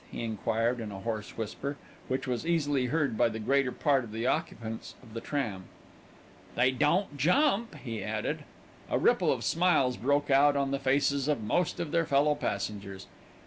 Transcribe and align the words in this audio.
he 0.11 0.23
enquired 0.23 0.79
in 0.79 0.91
a 0.91 0.99
hoarse 1.01 1.37
whisper, 1.37 1.77
which 2.07 2.25
was 2.25 2.43
easily 2.43 2.87
heard 2.87 3.15
by 3.15 3.29
the 3.29 3.37
greater 3.37 3.71
part 3.71 4.03
of 4.03 4.11
the 4.11 4.25
occupants 4.25 4.95
of 5.03 5.13
the 5.13 5.21
tram. 5.21 5.65
"They 6.55 6.71
don't 6.71 7.17
jump," 7.17 7.75
he 7.75 8.03
added. 8.03 8.43
A 8.89 8.97
ripple 8.97 9.31
of 9.31 9.43
smiles 9.43 9.97
broke 9.97 10.31
out 10.31 10.57
on 10.57 10.71
the 10.71 10.79
faces 10.79 11.27
of 11.27 11.43
most 11.43 11.79
of 11.79 11.91
their 11.91 12.07
fellow 12.07 12.33
passengers. 12.33 13.05